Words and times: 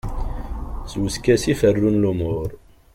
S 0.91 0.93
uskasi 1.03 1.49
i 1.51 1.57
ferrun 1.61 1.99
lumuṛ. 2.03 2.49